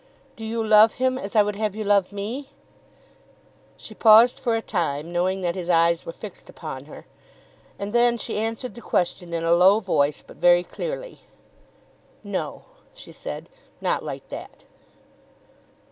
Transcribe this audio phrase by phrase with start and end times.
[0.35, 2.49] "Do you love him as I would have you love me?"
[3.77, 7.05] She paused for a time, knowing that his eyes were fixed upon her,
[7.77, 11.19] and then she answered the question in a low voice, but very clearly.
[12.23, 12.63] "No,"
[12.95, 13.47] she said;
[13.79, 14.63] "not like that."